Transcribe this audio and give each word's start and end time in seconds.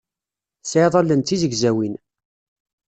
Tesɛiḍ 0.63 0.93
allen 0.99 1.21
d 1.21 1.25
tizegzawin. 1.25 1.93